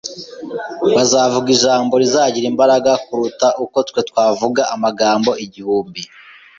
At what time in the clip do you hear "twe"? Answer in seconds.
3.89-4.01